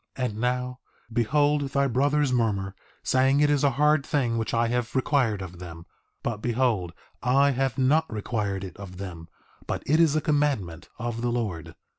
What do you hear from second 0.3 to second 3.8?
now, behold thy brothers murmur, saying it is a